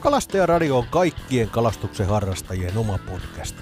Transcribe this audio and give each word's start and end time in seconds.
Kalastajaradio 0.00 0.78
on 0.78 0.86
kaikkien 0.90 1.50
kalastuksen 1.50 2.06
harrastajien 2.06 2.78
oma 2.78 2.98
podcast. 2.98 3.56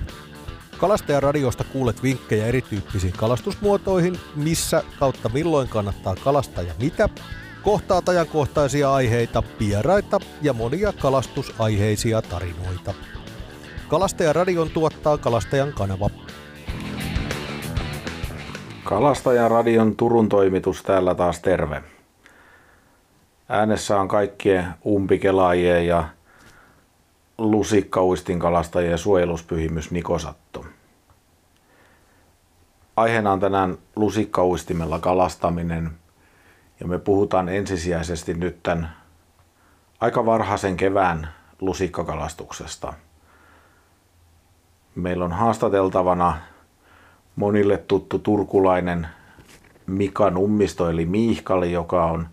Kalastajaradiosta 0.78 1.64
kuulet 1.64 2.02
vinkkejä 2.02 2.46
erityyppisiin 2.46 3.12
kalastusmuotoihin, 3.12 4.20
missä 4.36 4.82
kautta 4.98 5.28
milloin 5.28 5.68
kannattaa 5.68 6.16
kalastaa 6.24 6.64
ja 6.64 6.74
mitä, 6.80 7.08
kohtaat 7.62 8.08
ajankohtaisia 8.08 8.94
aiheita, 8.94 9.42
vieraita 9.60 10.20
ja 10.42 10.52
monia 10.52 10.92
kalastusaiheisia 10.92 12.22
tarinoita. 12.22 12.94
Kalastajaradion 13.88 14.70
tuottaa 14.70 15.18
Kalastajan 15.18 15.72
kanava. 15.72 16.10
Kalastajan 18.84 19.50
radion 19.50 19.96
Turun 19.96 20.28
toimitus 20.28 20.82
täällä 20.82 21.14
taas 21.14 21.40
terve. 21.40 21.82
Äänessä 23.48 24.00
on 24.00 24.08
kaikkien 24.08 24.66
umpikelaajien 24.86 25.86
ja 25.86 26.08
lusikkauistin 27.38 28.38
kalastajien 28.38 28.98
suojeluspyhimys 28.98 29.90
Nikosatto. 29.90 30.64
Aiheena 32.96 33.32
on 33.32 33.40
tänään 33.40 33.78
lusikkauistimella 33.96 34.98
kalastaminen 34.98 35.90
ja 36.80 36.86
me 36.86 36.98
puhutaan 36.98 37.48
ensisijaisesti 37.48 38.34
nyt 38.34 38.62
tämän 38.62 38.96
aika 40.00 40.26
varhaisen 40.26 40.76
kevään 40.76 41.28
lusikkakalastuksesta. 41.60 42.92
Meillä 44.94 45.24
on 45.24 45.32
haastateltavana 45.32 46.38
monille 47.36 47.78
tuttu 47.78 48.18
turkulainen 48.18 49.06
Mika 49.86 50.30
Nummisto 50.30 50.90
eli 50.90 51.06
Miihkali, 51.06 51.72
joka 51.72 52.04
on 52.04 52.28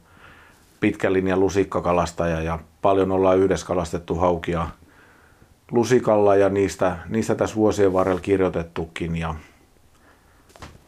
pitkän 0.79 1.13
linjan 1.13 1.39
lusikkakalastaja 1.39 2.41
ja 2.41 2.59
paljon 2.81 3.11
ollaan 3.11 3.37
yhdessä 3.37 3.65
kalastettu 3.65 4.15
haukia 4.15 4.67
lusikalla 5.71 6.35
ja 6.35 6.49
niistä, 6.49 6.97
niistä 7.09 7.35
tässä 7.35 7.55
vuosien 7.55 7.93
varrella 7.93 8.21
kirjoitettukin. 8.21 9.15
Ja 9.15 9.35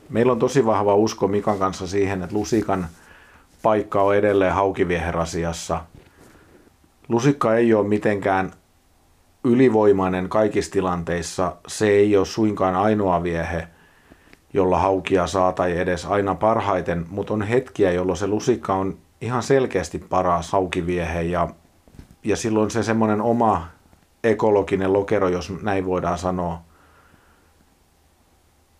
meillä 0.09 0.31
on 0.31 0.39
tosi 0.39 0.65
vahva 0.65 0.95
usko 0.95 1.27
Mikan 1.27 1.59
kanssa 1.59 1.87
siihen, 1.87 2.21
että 2.21 2.35
lusikan 2.35 2.87
paikka 3.61 4.01
on 4.01 4.15
edelleen 4.15 4.53
haukivieherasiassa. 4.53 5.81
Lusikka 7.09 7.55
ei 7.55 7.73
ole 7.73 7.87
mitenkään 7.87 8.51
ylivoimainen 9.43 10.29
kaikissa 10.29 10.71
tilanteissa. 10.71 11.55
Se 11.67 11.87
ei 11.87 12.17
ole 12.17 12.25
suinkaan 12.25 12.75
ainoa 12.75 13.23
viehe, 13.23 13.67
jolla 14.53 14.79
haukia 14.79 15.27
saa 15.27 15.51
tai 15.51 15.77
edes 15.77 16.05
aina 16.05 16.35
parhaiten, 16.35 17.05
mutta 17.09 17.33
on 17.33 17.41
hetkiä, 17.41 17.91
jolloin 17.91 18.17
se 18.17 18.27
lusikka 18.27 18.73
on 18.73 18.97
ihan 19.21 19.43
selkeästi 19.43 19.99
paras 19.99 20.51
haukiviehe 20.51 21.21
ja, 21.21 21.47
ja 22.23 22.37
silloin 22.37 22.71
se 22.71 22.83
semmoinen 22.83 23.21
oma 23.21 23.67
ekologinen 24.23 24.93
lokero, 24.93 25.29
jos 25.29 25.53
näin 25.61 25.85
voidaan 25.85 26.17
sanoa. 26.17 26.61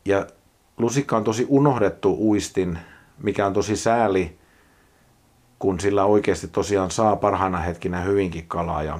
Ja 0.06 0.28
lusikka 0.78 1.18
on 1.18 1.24
tosi 1.24 1.46
unohdettu 1.50 2.18
uistin, 2.20 2.80
mikä 3.24 3.46
on 3.46 3.54
tosi 3.54 3.76
sääli, 3.76 4.38
kun 5.60 5.80
sillä 5.80 6.06
oikeasti 6.06 6.48
tosiaan 6.48 6.92
saa 6.92 7.16
parhaana 7.16 7.58
hetkinä 7.58 8.02
hyvinkin 8.02 8.48
kalaa. 8.48 8.84
Ja 8.84 9.00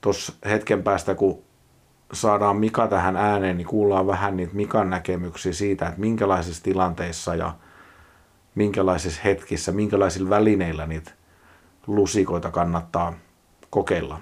tuossa 0.00 0.32
hetken 0.44 0.82
päästä, 0.82 1.14
kun 1.14 1.42
saadaan 2.12 2.56
Mika 2.56 2.86
tähän 2.86 3.16
ääneen, 3.16 3.56
niin 3.56 3.66
kuullaan 3.66 4.06
vähän 4.06 4.36
niitä 4.36 4.54
Mikan 4.54 4.90
näkemyksiä 4.90 5.52
siitä, 5.52 5.86
että 5.86 6.00
minkälaisissa 6.00 6.62
tilanteissa 6.62 7.34
ja 7.34 7.54
minkälaisissa 8.54 9.20
hetkissä, 9.24 9.72
minkälaisilla 9.72 10.30
välineillä 10.30 10.86
niitä 10.86 11.10
lusikoita 11.86 12.50
kannattaa 12.50 13.12
kokeilla. 13.70 14.20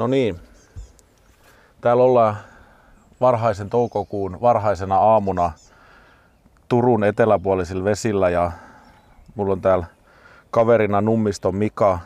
No 0.00 0.06
niin, 0.06 0.40
täällä 1.80 2.02
ollaan 2.02 2.36
varhaisen 3.20 3.70
toukokuun 3.70 4.40
varhaisena 4.40 4.98
aamuna 4.98 5.52
Turun 6.68 7.04
eteläpuolisilla 7.04 7.84
vesillä 7.84 8.30
ja 8.30 8.52
mulla 9.34 9.52
on 9.52 9.60
täällä 9.60 9.86
kaverina 10.50 11.00
Nummiston 11.00 11.56
Mika, 11.56 11.98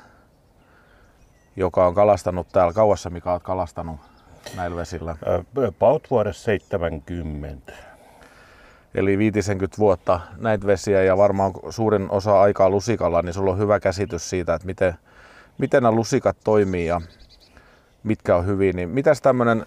joka 1.56 1.86
on 1.86 1.94
kalastanut 1.94 2.48
täällä. 2.52 2.72
Kauassa 2.72 3.10
Mika 3.10 3.32
olet 3.32 3.42
kalastanut 3.42 4.00
näillä 4.56 4.76
vesillä? 4.76 5.16
About 5.68 6.10
vuodessa 6.10 6.44
70. 6.44 7.72
Eli 8.94 9.18
50 9.18 9.78
vuotta 9.78 10.20
näitä 10.36 10.66
vesiä 10.66 11.02
ja 11.02 11.16
varmaan 11.16 11.52
suurin 11.70 12.10
osa 12.10 12.40
aikaa 12.40 12.70
lusikalla, 12.70 13.22
niin 13.22 13.34
sulla 13.34 13.50
on 13.50 13.58
hyvä 13.58 13.80
käsitys 13.80 14.30
siitä, 14.30 14.54
että 14.54 14.66
miten, 14.66 14.94
miten 15.58 15.82
nämä 15.82 15.96
lusikat 15.96 16.36
toimii 16.44 16.86
ja 16.86 17.00
mitkä 18.04 18.36
on 18.36 18.46
hyvin. 18.46 18.76
Niin 18.76 18.88
mitäs 18.88 19.20
tämmöinen 19.20 19.66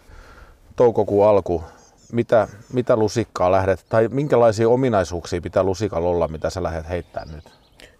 toukokuun 0.75 1.27
alku, 1.27 1.63
mitä, 2.11 2.47
mitä 2.73 2.95
lusikkaa 2.95 3.51
lähdet, 3.51 3.85
tai 3.89 4.07
minkälaisia 4.07 4.69
ominaisuuksia 4.69 5.41
pitää 5.41 5.63
lusikalla 5.63 6.09
olla, 6.09 6.27
mitä 6.27 6.49
sä 6.49 6.63
lähdet 6.63 6.89
heittämään 6.89 7.35
nyt? 7.35 7.57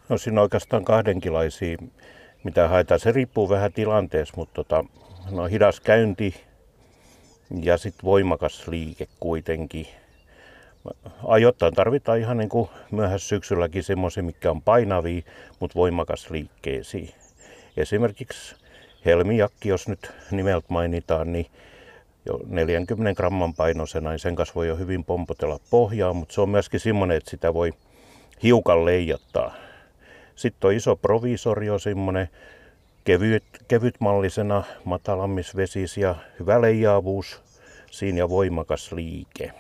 No 0.10 0.18
siinä 0.18 0.42
on 0.42 0.44
oikeastaan 0.44 0.86
kahdenkilaisia, 0.86 1.78
mitä 2.44 2.68
haetaan. 2.68 3.00
Se 3.00 3.12
riippuu 3.12 3.50
vähän 3.50 3.74
tilanteessa, 3.74 4.34
mutta 4.38 4.54
tota, 4.54 4.84
no, 5.32 5.46
hidas 5.46 5.80
käynti 5.80 6.44
ja 7.62 7.78
sitten 7.78 8.04
voimakas 8.04 8.68
liike 8.68 9.08
kuitenkin. 9.20 9.88
Ajoittain 11.28 11.74
tarvitaan 11.74 12.20
ihan 12.20 12.38
niin 12.38 12.50
kuin 12.50 12.70
syksylläkin 13.18 13.84
semmoisia, 13.84 14.24
mikä 14.24 14.52
on 14.52 14.62
painavia, 14.62 15.22
mutta 15.60 15.76
voimakas 15.76 16.30
liikkeisiin. 16.30 17.10
Esimerkiksi 17.78 18.56
helmijakki, 19.08 19.70
jos 19.70 19.88
nyt 19.88 20.12
nimeltä 20.32 20.68
mainitaan, 20.70 21.34
niin 21.34 21.46
jo 22.26 22.40
40 22.48 23.18
gramman 23.18 23.54
painoisena, 23.54 24.10
niin 24.10 24.20
sen 24.20 24.36
kanssa 24.36 24.56
voi 24.56 24.68
jo 24.68 24.76
hyvin 24.76 25.04
pompotella 25.04 25.60
pohjaa, 25.70 26.14
mutta 26.14 26.36
se 26.36 26.42
on 26.42 26.50
myöskin 26.50 26.80
semmoinen, 26.80 27.18
että 27.18 27.30
sitä 27.30 27.54
voi 27.54 27.74
hiukan 28.44 28.86
leijottaa. 28.86 29.56
Sitten 30.36 30.68
on 30.68 30.74
iso 30.74 30.96
provisorio, 30.96 31.80
semmoinen 31.80 32.30
kevyt, 33.04 33.44
kevytmallisena, 33.68 34.64
matalammisvesis 34.84 35.96
hyvä 36.40 36.62
leijaavuus 36.62 37.42
siinä 37.92 38.18
ja 38.18 38.30
voimakas 38.30 38.92
liike. 38.92 39.52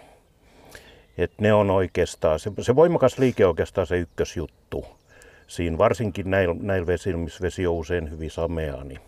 Et 1.18 1.31
ne 1.41 1.53
on 1.53 1.69
oikeastaan, 1.69 2.40
se, 2.40 2.52
se 2.62 2.75
voimakas 2.75 3.18
liike 3.18 3.46
on 3.46 3.50
oikeastaan 3.50 3.88
se 3.88 3.97
ykkösjuttu. 3.97 4.85
Siinä 5.47 5.78
varsinkin 5.78 6.29
näillä 6.29 6.56
näil 6.62 6.88
vesillä, 6.88 7.18
missä 7.18 7.41
vesi 7.41 7.68
on 7.68 7.75
usein 7.75 8.12
hyvin 8.12 8.31
samea, 8.31 8.84
niin 8.84 9.00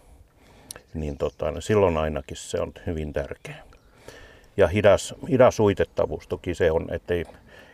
niin 0.94 1.18
tota, 1.18 1.62
silloin 1.62 1.98
ainakin 1.98 2.38
se 2.38 2.62
on 2.62 2.74
hyvin 2.86 3.14
tärkeä. 3.14 3.64
Ja 4.58 4.68
hidas, 4.68 5.14
hidas 5.30 5.60
uitettavuus 5.60 6.28
toki 6.28 6.56
se 6.56 6.72
on, 6.72 6.94
ettei, 6.94 7.26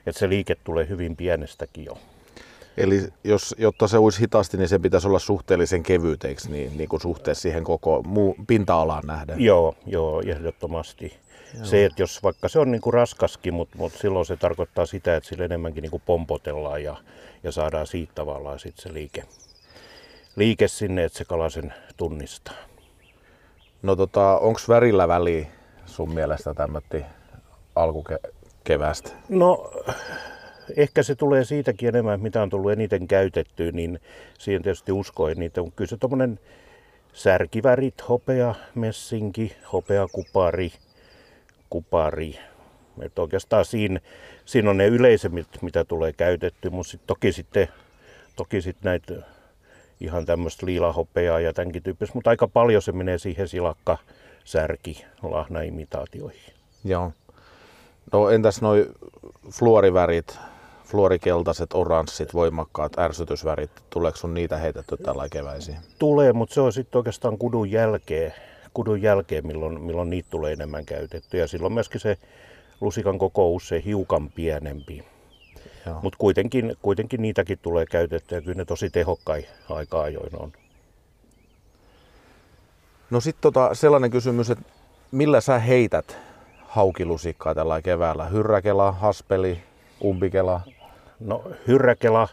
että 0.06 0.20
se 0.20 0.30
liike 0.30 0.56
tulee 0.56 0.88
hyvin 0.90 1.16
pienestäkin 1.16 1.86
jo. 1.86 1.98
Eli 2.78 3.08
jos, 3.24 3.56
jotta 3.58 3.88
se 3.88 3.98
olisi 3.98 4.20
hitaasti, 4.20 4.58
niin 4.58 4.68
sen 4.68 4.82
pitäisi 4.82 5.08
olla 5.08 5.20
suhteellisen 5.20 5.84
kevyteiksi 5.84 6.52
niin, 6.52 6.78
niin 6.78 6.90
kuin 6.90 7.02
suhteessa 7.02 7.42
siihen 7.42 7.64
koko 7.64 8.04
muu, 8.04 8.36
pinta-alaan 8.48 9.04
nähden. 9.08 9.42
Joo, 9.42 9.76
joo 9.86 10.22
ehdottomasti. 10.26 11.14
Joo. 11.56 11.66
Se, 11.66 11.86
että 11.86 12.02
jos 12.02 12.24
vaikka 12.24 12.50
se 12.50 12.60
on 12.60 12.72
niin 12.72 12.82
kuin 12.82 12.94
raskaskin, 12.94 13.54
mutta, 13.54 13.78
mutta 13.78 14.00
silloin 14.00 14.26
se 14.26 14.38
tarkoittaa 14.38 14.86
sitä, 14.86 15.16
että 15.16 15.30
sillä 15.30 15.46
enemmänkin 15.46 15.82
niin 15.82 15.92
kuin 15.92 16.04
pompotellaan 16.06 16.84
ja, 16.84 16.96
ja 17.44 17.52
saadaan 17.52 17.88
siitä 17.88 18.12
tavallaan 18.16 18.60
sit 18.60 18.78
se 18.78 18.94
liike, 18.94 19.24
liike 20.36 20.68
sinne, 20.68 21.04
että 21.04 21.18
se 21.18 21.26
kala 21.26 21.50
sen 21.50 21.74
tunnistaa. 21.98 22.56
No 23.86 23.96
tota, 23.96 24.38
onko 24.40 24.60
värillä 24.68 25.08
väliä 25.08 25.46
sun 25.86 26.14
mielestä 26.14 26.54
tämmötti 26.54 27.06
alkukevästä? 27.76 29.10
No 29.30 29.72
ehkä 30.78 31.04
se 31.04 31.16
tulee 31.16 31.44
siitäkin 31.44 31.90
enemmän, 31.90 32.22
mitä 32.22 32.42
on 32.42 32.50
tullut 32.50 32.72
eniten 32.72 33.08
käytettyä, 33.08 33.72
niin 33.72 34.00
siihen 34.40 34.62
tietysti 34.62 34.92
uskoin 34.92 35.40
niitä. 35.40 35.62
On 35.62 35.72
kyllä 35.72 35.90
se 35.90 35.98
tommonen 35.98 36.40
särkivärit, 37.14 38.10
hopea, 38.10 38.56
messinki, 38.76 39.56
hopea, 39.74 40.08
kupari, 40.12 40.72
kupari. 41.70 42.40
Et 43.02 43.20
oikeastaan 43.20 43.66
siinä, 43.66 44.00
siinä 44.46 44.70
on 44.70 44.78
ne 44.78 44.88
yleisemmät, 44.88 45.48
mitä 45.62 45.84
tulee 45.84 46.14
käytetty, 46.14 46.70
mutta 46.70 46.92
sit 46.92 47.02
toki 47.08 47.32
sitten 47.32 47.68
toki 48.36 48.62
sit 48.62 48.78
näitä 48.84 49.14
ihan 50.00 50.26
tämmöistä 50.26 50.66
liilahopeaa 50.66 51.40
ja 51.40 51.54
tämänkin 51.54 51.84
tyyppistä, 51.84 52.14
mutta 52.14 52.30
aika 52.30 52.48
paljon 52.48 52.82
se 52.82 52.92
menee 52.92 53.18
siihen 53.18 53.48
silakka, 53.48 53.98
särki, 54.44 55.06
lahnaimitaatioihin. 55.24 56.54
Joo. 56.84 57.12
No 58.12 58.30
entäs 58.30 58.62
noi 58.62 58.90
fluorivärit, 59.52 60.40
fluorikeltaiset, 60.86 61.74
oranssit, 61.74 62.34
voimakkaat 62.34 63.00
ärsytysvärit, 63.00 63.72
tuleeko 63.90 64.18
sun 64.18 64.34
niitä 64.34 64.58
heitetty 64.58 64.98
tällä 64.98 65.30
keväisiin? 65.32 65.78
Tulee, 66.00 66.34
mutta 66.34 66.54
se 66.54 66.62
on 66.62 66.74
sitten 66.74 67.00
oikeastaan 67.00 67.38
kudun 67.38 67.72
jälkeen, 67.72 68.34
kudun 68.74 69.02
jälkeen 69.02 69.48
milloin, 69.48 69.82
milloin 69.82 70.10
niitä 70.10 70.30
tulee 70.30 70.54
enemmän 70.54 70.86
käytetty. 70.86 71.38
Ja 71.38 71.48
silloin 71.48 71.74
myöskin 71.74 72.02
se 72.02 72.18
lusikan 72.82 73.18
koko 73.18 73.52
usein 73.52 73.84
hiukan 73.84 74.30
pienempi. 74.30 75.04
Mutta 76.02 76.18
kuitenkin, 76.18 76.78
kuitenkin 76.82 77.22
niitäkin 77.22 77.60
tulee 77.62 77.86
käytettyä, 77.86 78.42
kyllä 78.42 78.58
ne 78.58 78.66
tosi 78.66 78.90
tehokkai 78.90 79.46
aika 79.70 80.02
ajoin 80.02 80.42
on. 80.42 80.52
No 83.10 83.20
sitten 83.20 83.42
tota, 83.42 83.76
sellainen 83.76 84.12
kysymys, 84.12 84.50
että 84.50 84.66
millä 85.12 85.42
sä 85.42 85.60
heität 85.60 86.18
haukilusikkaa 86.68 87.56
tällä 87.56 87.82
keväällä? 87.82 88.26
Hyrräkela, 88.26 88.92
haspeli, 88.92 89.64
umpikela? 90.04 90.62
No 91.20 91.44
hyrräkela 91.68 92.28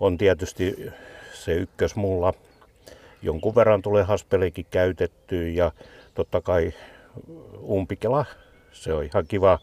on 0.00 0.18
tietysti 0.18 0.90
se 1.32 1.52
ykkös 1.52 1.96
mulla. 1.96 2.34
Jonkun 3.22 3.54
verran 3.54 3.82
tulee 3.82 4.02
haspelikin 4.02 4.66
käytettyä 4.70 5.48
ja 5.48 5.72
totta 6.14 6.40
kai 6.40 6.72
umpikela, 7.62 8.24
se 8.72 8.92
on 8.92 9.04
ihan 9.04 9.24
kiva, 9.28 9.58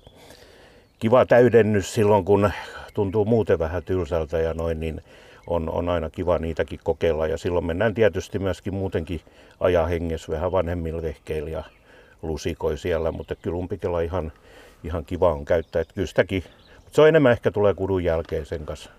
kiva 0.99 1.25
täydennys 1.25 1.93
silloin, 1.93 2.25
kun 2.25 2.51
tuntuu 2.95 3.25
muuten 3.25 3.59
vähän 3.59 3.83
tylsältä 3.83 4.37
ja 4.37 4.53
noin, 4.53 4.79
niin 4.79 5.01
on, 5.47 5.69
on 5.69 5.89
aina 5.89 6.09
kiva 6.09 6.39
niitäkin 6.39 6.79
kokeilla. 6.83 7.27
Ja 7.27 7.37
silloin 7.37 7.65
mennään 7.65 7.93
tietysti 7.93 8.39
myöskin 8.39 8.73
muutenkin 8.73 9.21
ajahengessä 9.59 10.31
vähän 10.31 10.51
vanhemmilla 10.51 11.01
vehkeillä 11.01 11.49
ja 11.49 11.63
lusikoi 12.21 12.77
siellä, 12.77 13.11
mutta 13.11 13.35
kyllä 13.35 13.57
umpikela 13.57 14.01
ihan, 14.01 14.31
ihan 14.83 15.05
kiva 15.05 15.33
on 15.33 15.45
käyttää. 15.45 15.81
Että 15.81 15.93
kyllä 15.93 16.07
sitäkin, 16.07 16.43
mutta 16.75 16.91
se 16.91 17.01
on 17.01 17.07
enemmän 17.07 17.31
ehkä 17.31 17.51
tulee 17.51 17.73
kudun 17.73 18.03
jälkeen 18.03 18.45
sen 18.45 18.65
kanssa. 18.65 18.89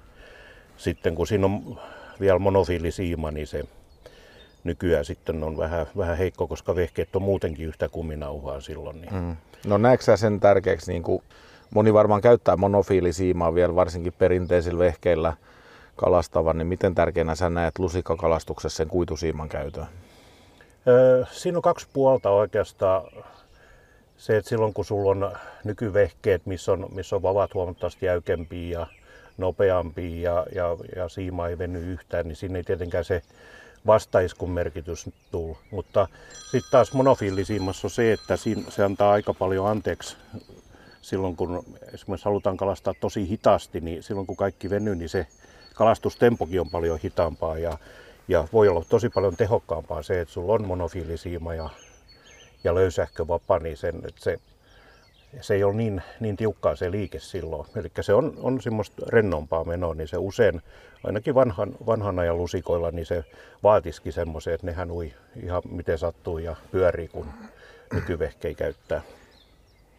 Sitten 0.77 1.15
kun 1.15 1.27
siinä 1.27 1.47
on 1.47 1.81
vielä 2.21 2.39
monofiilisiima, 2.39 3.31
niin 3.31 3.47
se 3.47 3.65
nykyään 4.65 5.05
sitten 5.05 5.45
on 5.45 5.57
vähän, 5.57 5.87
vähän 5.97 6.17
heikko, 6.17 6.47
koska 6.47 6.75
vehkeet 6.75 7.17
on 7.17 7.23
muutenkin 7.23 7.67
yhtä 7.67 7.89
kuminauhaa 7.89 8.61
silloin. 8.61 9.01
Niin. 9.01 9.15
Mm. 9.15 9.37
No 9.67 9.79
näetkö 9.79 10.17
sen 10.17 10.41
tärkeäksi, 10.41 10.93
niin 10.93 11.03
kuin 11.03 11.23
moni 11.75 11.95
varmaan 11.95 12.21
käyttää 12.21 12.57
monofiilisiimaa 12.57 13.55
vielä 13.55 13.75
varsinkin 13.75 14.13
perinteisillä 14.13 14.79
vehkeillä 14.79 15.33
kalastavan, 15.97 16.59
niin 16.59 16.67
miten 16.67 16.95
tärkeänä 16.95 17.35
sä 17.35 17.51
näet 17.51 17.79
lusikkakalastuksessa 17.79 18.77
sen 18.77 18.89
kuitusiiman 18.89 19.49
käytön? 19.49 19.87
Siinä 21.31 21.59
on 21.59 21.63
kaksi 21.63 21.87
puolta 21.93 22.31
oikeastaan. 22.31 23.03
Se, 24.17 24.37
että 24.37 24.49
silloin 24.49 24.75
kun 24.75 24.85
sulla 24.85 25.11
on 25.11 25.33
nykyvehkeet, 25.65 26.47
missä 26.47 26.73
on, 26.73 26.87
missä 26.95 27.17
on 27.17 27.23
vavat 27.23 27.55
huomattavasti 27.55 28.07
jäykempiä 28.07 28.79
ja 28.79 28.87
nopeampia 29.39 30.21
ja, 30.21 30.47
ja, 30.55 30.77
ja 30.97 31.09
siima 31.09 31.49
ei 31.49 31.59
veny 31.59 31.93
yhtään, 31.93 32.29
niin 32.29 32.37
siinä 32.37 32.59
ei 32.59 32.65
tietenkään 32.65 33.05
se 33.05 33.23
vastaiskun 33.87 34.51
merkitys 34.51 35.11
tule. 35.31 35.57
Mutta 35.71 36.09
sitten 36.51 36.71
taas 36.71 36.93
monofiilisiimassa 36.93 37.87
on 37.87 37.91
se, 37.91 38.13
että 38.13 38.37
siinä, 38.37 38.63
se 38.69 38.85
antaa 38.85 39.13
aika 39.13 39.35
paljon 39.35 39.67
anteeksi 39.67 40.17
silloin, 41.07 41.37
kun 41.37 41.65
esimerkiksi 41.95 42.25
halutaan 42.25 42.57
kalastaa 42.57 42.95
tosi 43.01 43.29
hitaasti, 43.29 43.81
niin 43.81 44.03
silloin 44.03 44.27
kun 44.27 44.37
kaikki 44.37 44.71
venyy, 44.71 44.95
niin 44.95 45.09
se 45.09 45.27
kalastustempokin 45.75 46.61
on 46.61 46.71
paljon 46.71 46.99
hitaampaa 47.05 47.59
ja, 47.59 47.79
ja 48.29 48.49
voi 48.53 48.69
olla 48.69 48.85
tosi 48.89 49.09
paljon 49.09 49.37
tehokkaampaa 49.37 50.03
se, 50.03 50.21
että 50.21 50.35
sulla 50.35 50.53
on 50.53 50.67
monofiilisiima 50.67 51.55
ja, 51.55 51.71
ja 52.65 52.75
löysähkö 52.75 53.29
vapa, 53.29 53.59
niin 53.59 53.77
sen, 53.77 53.97
että 53.97 54.21
se, 54.21 54.39
se 55.41 55.55
ei 55.55 55.65
ole 55.65 55.75
niin, 55.75 56.03
niin 56.21 56.37
tiukkaa 56.37 56.77
se 56.77 56.91
liike 56.91 57.19
silloin. 57.19 57.67
Eli 57.77 57.91
se 58.01 58.15
on, 58.15 58.35
on 58.43 58.61
semmoista 58.61 59.03
rennompaa 59.09 59.65
menoa, 59.65 59.95
niin 59.95 60.09
se 60.09 60.17
usein, 60.17 60.63
ainakin 61.05 61.35
vanhan, 61.35 61.75
vanhan 61.87 62.19
ajan 62.19 62.39
lusikoilla, 62.39 62.91
niin 62.91 63.07
se 63.07 63.25
vaatisikin 63.63 64.13
semmoisen, 64.13 64.55
että 64.55 64.67
nehän 64.67 64.91
ui 64.91 65.15
ihan 65.43 65.63
miten 65.71 65.99
sattuu 65.99 66.39
ja 66.39 66.57
pyörii, 66.71 67.09
kun 67.09 67.27
nykyvehkei 67.93 68.55
käyttää. 68.55 69.03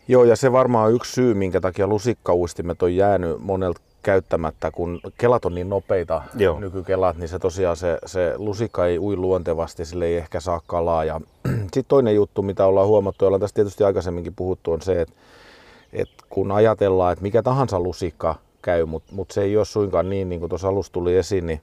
Joo, 0.07 0.23
ja 0.23 0.35
se 0.35 0.51
varmaan 0.51 0.87
on 0.87 0.95
yksi 0.95 1.13
syy, 1.13 1.33
minkä 1.33 1.61
takia 1.61 1.87
lusikkauistimet 1.87 2.83
on 2.83 2.95
jäänyt 2.95 3.39
monelta 3.39 3.81
käyttämättä, 4.03 4.71
kun 4.71 4.99
kelat 5.17 5.45
on 5.45 5.55
niin 5.55 5.69
nopeita, 5.69 6.21
Joo. 6.35 6.59
nykykelat, 6.59 7.17
niin 7.17 7.29
se 7.29 7.39
tosiaan 7.39 7.77
se, 7.77 7.97
se 8.05 8.33
lusikka 8.37 8.85
ei 8.85 8.99
ui 8.99 9.15
luontevasti, 9.15 9.85
sille 9.85 10.05
ei 10.05 10.17
ehkä 10.17 10.39
saa 10.39 10.61
kalaa. 10.67 11.03
Ja 11.03 11.21
sitten 11.73 11.85
toinen 11.87 12.15
juttu, 12.15 12.41
mitä 12.41 12.65
ollaan 12.65 12.87
huomattu, 12.87 13.25
ja 13.25 13.27
ollaan 13.27 13.41
tästä 13.41 13.55
tietysti 13.55 13.83
aikaisemminkin 13.83 14.33
puhuttu, 14.35 14.71
on 14.71 14.81
se, 14.81 15.01
että, 15.01 15.15
että 15.93 16.23
kun 16.29 16.51
ajatellaan, 16.51 17.13
että 17.13 17.23
mikä 17.23 17.43
tahansa 17.43 17.79
lusikka 17.79 18.35
käy, 18.61 18.85
mutta 18.85 19.15
mut 19.15 19.31
se 19.31 19.41
ei 19.41 19.57
ole 19.57 19.65
suinkaan 19.65 20.09
niin, 20.09 20.29
niin 20.29 20.39
kuin 20.39 20.49
tuossa 20.49 20.67
alussa 20.67 20.93
tuli 20.93 21.17
esiin, 21.17 21.45
niin, 21.45 21.61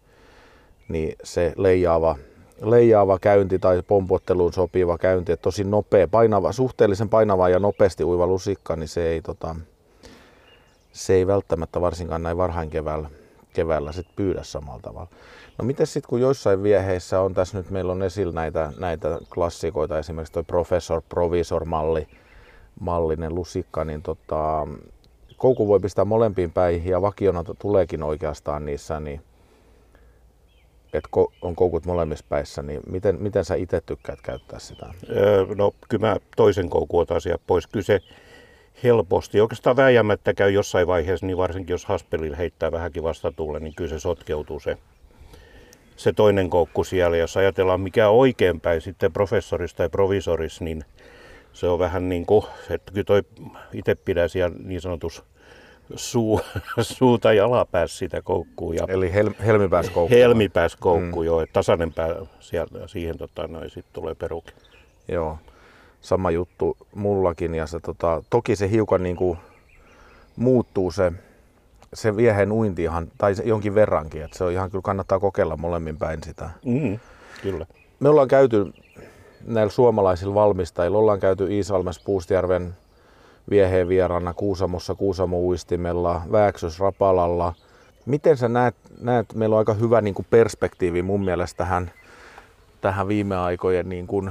niin 0.88 1.16
se 1.22 1.52
leijaava, 1.56 2.16
leijaava 2.62 3.18
käynti 3.18 3.58
tai 3.58 3.82
pompotteluun 3.82 4.52
sopiva 4.52 4.98
käynti, 4.98 5.32
että 5.32 5.42
tosi 5.42 5.64
nopea, 5.64 6.08
painava, 6.08 6.52
suhteellisen 6.52 7.08
painava 7.08 7.48
ja 7.48 7.58
nopeasti 7.58 8.04
uiva 8.04 8.26
lusikka, 8.26 8.76
niin 8.76 8.88
se 8.88 9.08
ei, 9.08 9.22
tota, 9.22 9.56
se 10.92 11.14
ei 11.14 11.26
välttämättä 11.26 11.80
varsinkaan 11.80 12.22
näin 12.22 12.36
varhain 12.36 12.70
keväällä, 12.70 13.10
keväällä 13.52 13.92
sit 13.92 14.06
pyydä 14.16 14.42
samalla 14.42 14.80
tavalla. 14.82 15.08
No 15.58 15.64
miten 15.64 15.86
sitten 15.86 16.08
kun 16.08 16.20
joissain 16.20 16.62
vieheissä 16.62 17.20
on 17.20 17.34
tässä 17.34 17.58
nyt, 17.58 17.70
meillä 17.70 17.92
on 17.92 18.02
esillä 18.02 18.32
näitä, 18.32 18.72
näitä 18.78 19.18
klassikoita, 19.34 19.98
esimerkiksi 19.98 20.32
tuo 20.32 20.42
professor 20.42 21.02
provisor 21.08 21.64
malli, 21.64 22.08
mallinen 22.80 23.34
lusikka, 23.34 23.84
niin 23.84 24.02
tota, 24.02 24.66
koukku 25.36 25.68
voi 25.68 25.80
pistää 25.80 26.04
molempiin 26.04 26.52
päihin 26.52 26.90
ja 26.90 27.02
vakiona 27.02 27.44
tuleekin 27.58 28.02
oikeastaan 28.02 28.64
niissä, 28.64 29.00
niin 29.00 29.20
että 30.94 31.08
on 31.42 31.56
koukut 31.56 31.86
molemmissa 31.86 32.24
päissä, 32.28 32.62
niin 32.62 32.80
miten, 32.90 33.22
miten 33.22 33.44
sä 33.44 33.54
itse 33.54 33.80
tykkäät 33.80 34.20
käyttää 34.20 34.58
sitä? 34.58 34.86
No 35.56 35.72
kyllä 35.88 36.06
mä 36.06 36.16
toisen 36.36 36.70
koukun 36.70 37.02
otan 37.02 37.20
sieltä 37.20 37.44
pois. 37.46 37.66
Kyllä 37.66 37.84
se 37.84 38.00
helposti. 38.82 39.40
Oikeastaan 39.40 39.76
vääjäämättä 39.76 40.34
käy 40.34 40.50
jossain 40.50 40.86
vaiheessa, 40.86 41.26
niin 41.26 41.36
varsinkin 41.36 41.74
jos 41.74 41.84
haspelilla 41.84 42.36
heittää 42.36 42.72
vähänkin 42.72 43.02
vastatuulle, 43.02 43.60
niin 43.60 43.74
kyllä 43.74 43.90
se 43.90 43.98
sotkeutuu 43.98 44.60
se, 44.60 44.76
se 45.96 46.12
toinen 46.12 46.50
koukku 46.50 46.84
siellä. 46.84 47.16
Jos 47.16 47.36
ajatellaan 47.36 47.80
mikä 47.80 48.08
oikeinpäin 48.08 48.80
sitten 48.80 49.12
professorissa 49.12 49.76
tai 49.76 49.88
provisorissa, 49.88 50.64
niin 50.64 50.84
se 51.52 51.66
on 51.66 51.78
vähän 51.78 52.08
niin 52.08 52.26
kuin, 52.26 52.44
että 52.70 52.92
kyllä 52.92 53.04
toi 53.04 53.22
itse 53.72 53.94
pidän 53.94 54.28
siellä 54.28 54.56
niin 54.64 54.80
sanotus 54.80 55.24
suu, 55.96 56.40
suuta 56.80 57.32
ja 57.32 57.44
alapäässä 57.44 57.98
sitä 57.98 58.22
koukkuu. 58.22 58.72
Ja 58.72 58.86
Eli 58.88 59.12
hel, 59.12 59.30
helmipääs 59.46 59.90
koukku. 59.90 60.14
Helmipääs 60.14 60.76
mm. 60.84 61.24
joo. 61.24 61.40
Että 61.40 61.52
tasainen 61.52 61.92
pää 61.92 62.08
siellä, 62.40 62.88
siihen 62.88 63.18
tota, 63.18 63.46
noin, 63.46 63.70
sitten 63.70 63.94
tulee 63.94 64.14
peruke. 64.14 64.52
Joo 65.08 65.38
sama 66.04 66.30
juttu 66.30 66.76
mullakin. 66.94 67.54
Ja 67.54 67.66
se, 67.66 67.80
tota, 67.80 68.22
toki 68.30 68.56
se 68.56 68.70
hiukan 68.70 69.02
niin 69.02 69.16
kuin 69.16 69.38
muuttuu 70.36 70.90
se, 70.90 71.12
se 71.94 72.16
viehen 72.16 72.52
uinti 72.52 72.82
ihan, 72.82 73.08
tai 73.18 73.34
jonkin 73.44 73.74
verrankin. 73.74 74.22
Että 74.22 74.38
se 74.38 74.44
on 74.44 74.52
ihan 74.52 74.70
kyllä 74.70 74.82
kannattaa 74.82 75.20
kokeilla 75.20 75.56
molemmin 75.56 75.96
päin 75.96 76.22
sitä. 76.24 76.50
Mm, 76.64 76.98
kyllä. 77.42 77.66
Me 78.00 78.08
ollaan 78.08 78.28
käyty 78.28 78.72
näillä 79.46 79.70
suomalaisilla 79.70 80.34
valmistajilla, 80.34 80.98
ollaan 80.98 81.20
käyty 81.20 81.54
Iisalmessa 81.54 82.02
Puustjärven 82.04 82.74
vieheen 83.50 83.88
vieraana 83.88 84.34
Kuusamossa 84.34 84.94
Kuusamo-uistimella, 84.94 86.22
Vääksys 86.32 86.80
Rapalalla. 86.80 87.54
Miten 88.06 88.36
sä 88.36 88.48
näet, 88.48 88.76
näet, 89.00 89.34
meillä 89.34 89.54
on 89.54 89.58
aika 89.58 89.74
hyvä 89.74 90.00
niin 90.00 90.14
kuin 90.14 90.26
perspektiivi 90.30 91.02
mun 91.02 91.24
mielestä 91.24 91.58
tähän, 91.58 91.90
tähän 92.80 93.08
viime 93.08 93.36
aikojen 93.36 93.88
niin 93.88 94.06
kuin 94.06 94.30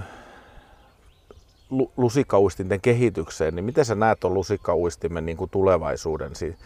lusikkauistinten 1.97 2.81
kehitykseen, 2.81 3.55
niin 3.55 3.65
miten 3.65 3.85
sä 3.85 3.95
näet 3.95 4.19
tuon 4.19 4.33
lusikkauistimen 4.33 5.25
niin 5.25 5.37
kuin 5.37 5.49
tulevaisuuden 5.49 6.35
si- 6.35 6.57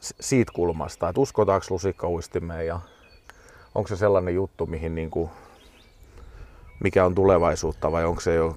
siitä 0.00 0.52
kulmasta, 0.54 1.08
että 1.08 1.20
uskotaanko 1.20 1.66
lusikkauistimeen 1.70 2.66
ja 2.66 2.80
onko 3.74 3.88
se 3.88 3.96
sellainen 3.96 4.34
juttu, 4.34 4.66
mihin 4.66 4.94
niin 4.94 5.10
kuin, 5.10 5.30
mikä 6.80 7.04
on 7.04 7.14
tulevaisuutta 7.14 7.92
vai 7.92 8.04
onko 8.04 8.20
se 8.20 8.34
jo 8.34 8.56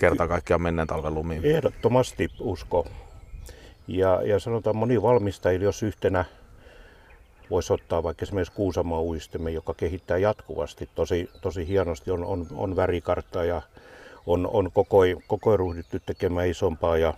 kerta 0.00 0.28
kaikkiaan 0.28 0.62
menneen 0.62 0.88
talven 0.88 1.14
lumiin? 1.14 1.44
Ehdottomasti 1.44 2.28
usko. 2.40 2.86
Ja, 3.88 4.22
ja 4.24 4.38
sanotaan 4.38 4.76
moni 4.76 5.02
valmistajille, 5.02 5.64
jos 5.64 5.82
yhtenä 5.82 6.24
voisi 7.50 7.72
ottaa 7.72 8.02
vaikka 8.02 8.22
esimerkiksi 8.22 8.54
Kuusamoa 8.54 9.02
uistimen, 9.02 9.54
joka 9.54 9.74
kehittää 9.74 10.18
jatkuvasti 10.18 10.88
tosi, 10.94 11.30
tosi 11.40 11.68
hienosti, 11.68 12.10
on, 12.10 12.24
on, 12.24 12.46
on 12.54 12.76
värikartta 12.76 13.44
ja 13.44 13.62
on, 14.26 14.48
on 14.52 14.70
koko, 14.74 14.98
koko 15.26 15.56
ruhdittu 15.56 15.96
tekemään 16.06 16.48
isompaa 16.48 16.96
ja 16.96 17.14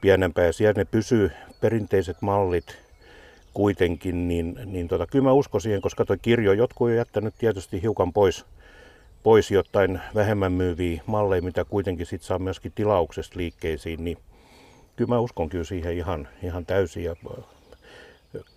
pienempää. 0.00 0.44
Ja 0.44 0.52
siellä 0.52 0.80
ne 0.80 0.84
pysyy 0.84 1.30
perinteiset 1.60 2.22
mallit 2.22 2.78
kuitenkin, 3.54 4.28
niin, 4.28 4.58
niin 4.64 4.88
tota, 4.88 5.06
kyllä 5.06 5.24
mä 5.24 5.32
uskon 5.32 5.60
siihen, 5.60 5.80
koska 5.80 6.04
tuo 6.04 6.16
kirjo, 6.22 6.52
jotkut 6.52 6.88
on 6.88 6.96
jättänyt 6.96 7.34
tietysti 7.38 7.82
hiukan 7.82 8.12
pois, 8.12 8.44
pois 9.22 9.50
jotain 9.50 10.00
vähemmän 10.14 10.52
myyviä 10.52 11.02
malleja, 11.06 11.42
mitä 11.42 11.64
kuitenkin 11.64 12.06
sit 12.06 12.22
saa 12.22 12.38
myöskin 12.38 12.72
tilauksesta 12.74 13.38
liikkeisiin, 13.38 14.04
niin 14.04 14.18
kyllä 14.96 15.08
mä 15.08 15.20
uskon 15.20 15.48
kyllä 15.48 15.64
siihen 15.64 15.96
ihan, 15.96 16.28
ihan 16.42 16.66
täysin. 16.66 17.04
Ja 17.04 17.16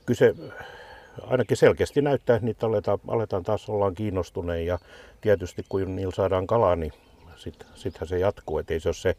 kyse 0.06 0.36
ainakin 1.22 1.58
selkeästi 1.58 2.02
näyttää, 2.02 2.36
että 2.36 2.46
niitä 2.46 2.66
aletaan, 2.66 3.00
aletaan 3.08 3.44
taas 3.44 3.70
ollaan 3.70 3.96
kiinnostuneen 3.96 4.66
ja 4.66 4.80
tietysti 5.22 5.66
kun 5.70 5.96
niillä 5.96 6.16
saadaan 6.16 6.48
kalaa, 6.48 6.76
niin 6.76 6.94
sit, 7.36 7.66
sittenhän 7.76 8.08
se 8.08 8.20
jatkuu. 8.20 8.58
Että 8.58 8.74
ei 8.74 8.80
se 8.80 8.90
ole 8.90 8.94
se, 8.94 9.16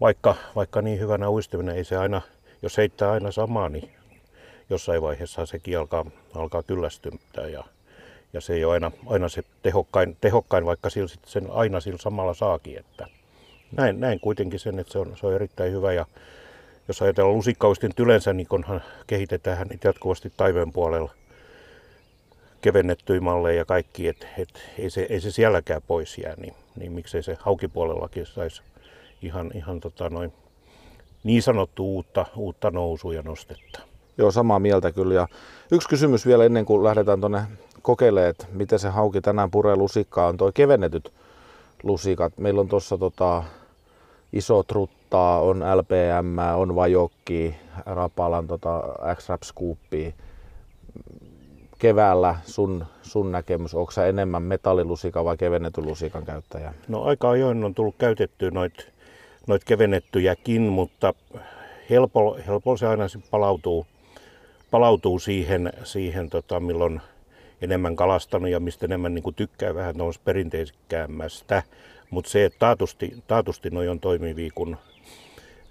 vaikka, 0.00 0.34
vaikka 0.56 0.82
niin 0.82 1.00
hyvänä 1.00 1.30
uistiminen, 1.30 1.76
ei 1.76 1.84
se 1.84 1.96
aina, 1.96 2.22
jos 2.62 2.76
heittää 2.76 3.12
aina 3.12 3.30
samaa, 3.30 3.68
niin 3.68 3.90
jossain 4.70 5.02
vaiheessa 5.02 5.46
sekin 5.46 5.78
alkaa, 5.78 6.04
alkaa 6.34 6.62
kyllästyttää 6.62 7.46
ja, 7.46 7.64
ja 8.32 8.40
se 8.40 8.52
ei 8.54 8.64
ole 8.64 8.74
aina, 8.74 8.90
aina 9.06 9.28
se 9.28 9.42
tehokkain, 9.62 10.16
tehokkain 10.20 10.66
vaikka 10.66 10.90
sillä 10.90 11.08
sit 11.08 11.24
sen 11.26 11.50
aina 11.50 11.80
sillä 11.80 11.98
samalla 11.98 12.34
saakin. 12.34 12.78
Että 12.78 13.06
näin, 13.72 14.00
näin 14.00 14.20
kuitenkin 14.20 14.60
sen, 14.60 14.78
että 14.78 14.92
se 14.92 14.98
on, 14.98 15.16
se 15.16 15.26
on 15.26 15.34
erittäin 15.34 15.72
hyvä 15.72 15.92
ja 15.92 16.06
jos 16.88 17.02
ajatellaan 17.02 17.36
lusikkaustin 17.36 17.92
yleensä, 17.98 18.32
niin 18.32 18.46
kunhan 18.46 18.82
kehitetään 19.06 19.68
niitä 19.68 19.88
jatkuvasti 19.88 20.32
taiveen 20.36 20.72
puolella 20.72 21.10
kevennettyjä 22.60 23.20
malleja 23.20 23.58
ja 23.58 23.64
kaikki, 23.64 24.08
että 24.08 24.26
et, 24.38 24.48
ei, 24.78 24.90
se, 24.90 25.06
ei 25.10 25.20
se 25.20 25.30
sielläkään 25.30 25.82
pois 25.86 26.18
jää, 26.18 26.34
niin, 26.36 26.54
niin 26.76 26.92
miksei 26.92 27.22
se 27.22 27.36
haukipuolellakin 27.40 28.26
saisi 28.26 28.62
ihan, 29.22 29.50
ihan 29.54 29.80
tota 29.80 30.10
noin, 30.10 30.32
niin 31.24 31.42
sanottu 31.42 31.94
uutta, 31.94 32.26
uutta 32.36 32.70
nousua 32.70 33.14
ja 33.14 33.22
nostetta. 33.22 33.80
Joo, 34.18 34.30
samaa 34.30 34.58
mieltä 34.58 34.92
kyllä. 34.92 35.14
Ja 35.14 35.28
yksi 35.72 35.88
kysymys 35.88 36.26
vielä 36.26 36.44
ennen 36.44 36.64
kuin 36.64 36.84
lähdetään 36.84 37.20
tuonne 37.20 37.42
kokeilemaan, 37.82 38.30
että 38.30 38.46
miten 38.52 38.78
se 38.78 38.88
hauki 38.88 39.20
tänään 39.20 39.50
puree 39.50 39.76
lusikkaa, 39.76 40.26
on 40.26 40.36
tuo 40.36 40.52
kevennetyt 40.52 41.12
lusikat. 41.82 42.38
Meillä 42.38 42.60
on 42.60 42.68
tuossa 42.68 42.98
tota, 42.98 43.42
iso 44.32 44.62
truttaa, 44.62 45.40
on 45.40 45.58
LPM, 45.58 46.38
on 46.56 46.74
vajokki, 46.74 47.56
Rapalan 47.86 48.46
tota, 48.46 48.82
X-Rap 49.14 49.42
Scoopia. 49.42 50.12
Keväällä 51.78 52.36
sun, 52.44 52.84
sun 53.02 53.32
näkemys, 53.32 53.74
onko 53.74 53.90
sä 53.90 54.06
enemmän 54.06 54.42
metallilusikan 54.42 55.24
vai 55.24 55.36
kevennetyn 55.36 55.86
lusikan 55.86 56.24
käyttäjä? 56.24 56.74
No 56.88 57.02
aika 57.02 57.30
ajoin 57.30 57.64
on 57.64 57.74
tullut 57.74 57.94
käytettyä 57.98 58.50
noit, 58.50 58.88
noit 59.46 59.64
kevennettyjäkin, 59.64 60.62
mutta 60.62 61.14
helppo, 61.90 62.38
helppo 62.46 62.76
se 62.76 62.86
aina 62.86 63.04
palautuu, 63.30 63.86
palautuu 64.70 65.18
siihen, 65.18 65.72
siihen 65.84 66.30
tota, 66.30 66.60
milloin 66.60 67.00
enemmän 67.62 67.96
kalastanut 67.96 68.50
ja 68.50 68.60
mistä 68.60 68.86
enemmän 68.86 69.14
niin 69.14 69.34
tykkää 69.36 69.74
vähän 69.74 69.96
noista 69.96 70.22
perinteisikäämmästä. 70.24 71.62
Mutta 72.10 72.30
se, 72.30 72.44
että 72.44 72.58
taatusti, 72.58 73.22
taatusti 73.26 73.70
noi 73.70 73.88
on 73.88 74.00
toimivia, 74.00 74.50
kun, 74.54 74.76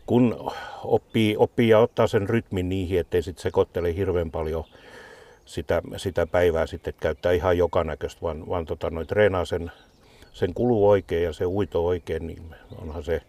kun 0.05 0.51
oppii, 0.83 1.37
oppii 1.37 1.69
ja 1.69 1.79
ottaa 1.79 2.07
sen 2.07 2.29
rytmin 2.29 2.69
niihin, 2.69 2.99
ettei 2.99 3.23
sitten 3.23 3.43
sekoittele 3.43 3.95
hirveän 3.95 4.31
paljon 4.31 4.63
sitä, 5.45 5.81
sitä 5.97 6.27
päivää 6.27 6.67
sitten, 6.67 6.89
että 6.89 7.01
käyttää 7.01 7.31
ihan 7.31 7.57
joka 7.57 7.83
näköistä, 7.83 8.21
vaan, 8.21 8.49
vaan 8.49 8.65
tota, 8.65 8.89
noi 8.89 9.05
treenaa 9.05 9.45
sen, 9.45 9.71
sen 10.33 10.53
kulu 10.53 10.89
oikein 10.89 11.23
ja 11.23 11.33
se 11.33 11.45
uito 11.45 11.85
oikein, 11.85 12.27
niin 12.27 12.55
onhan 12.81 13.03
se 13.03 13.21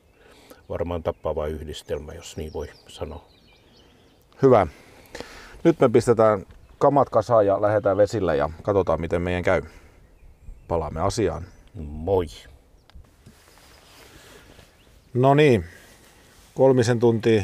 varmaan 0.69 1.03
tappava 1.03 1.47
yhdistelmä, 1.47 2.13
jos 2.13 2.37
niin 2.37 2.53
voi 2.53 2.69
sanoa. 2.89 3.25
Hyvä. 4.43 4.67
Nyt 5.65 5.81
me 5.81 5.89
pistetään 5.89 6.47
kamat 6.81 7.11
kasaan 7.11 7.47
ja 7.47 7.63
lähdetään 7.63 7.97
vesille 7.97 8.37
ja 8.37 8.51
katsotaan 8.63 9.01
miten 9.01 9.23
meidän 9.23 9.43
käy. 9.43 9.63
Palaamme 10.69 11.01
asiaan. 11.01 11.45
Moi. 11.75 12.27
No 15.15 15.35
niin, 15.35 15.65
kolmisen 16.55 17.01
tuntia 17.01 17.43